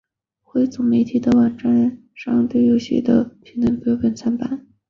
[0.41, 4.65] 汇总媒体的网址上对游戏的评论褒贬参半。